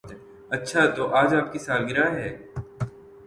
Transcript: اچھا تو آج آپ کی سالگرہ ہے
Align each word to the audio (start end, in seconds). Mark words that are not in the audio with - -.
اچھا 0.51 0.85
تو 0.85 1.07
آج 1.15 1.35
آپ 1.35 1.51
کی 1.53 1.59
سالگرہ 1.59 2.09
ہے 2.13 2.29